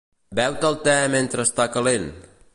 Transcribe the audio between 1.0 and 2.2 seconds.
mentre està calent.